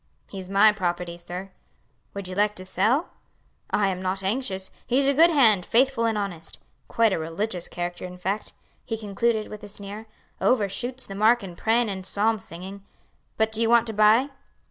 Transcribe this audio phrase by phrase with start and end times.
[0.31, 1.51] "He's my property, sir."
[2.15, 3.09] "Would you like to sell?"
[3.69, 8.03] "I am not anxious; he's a good hand, faithful and honest: quite a religious character
[8.07, 8.53] in fact,"
[8.83, 10.07] he concluded with a sneer;
[10.41, 12.83] "overshoots the mark in prayin and psalm singing.
[13.37, 14.31] But do you want to buy?"